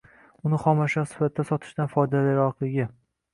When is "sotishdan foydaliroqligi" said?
1.51-2.89